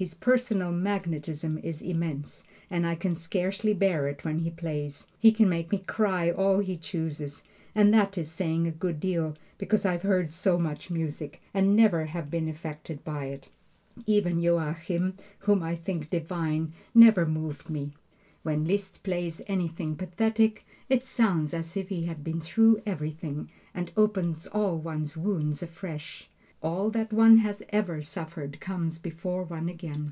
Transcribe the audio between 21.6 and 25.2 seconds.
if he had been through everything, and opens all one's